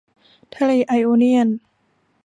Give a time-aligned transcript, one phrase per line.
[0.55, 1.47] ทะเลไอโอเนียน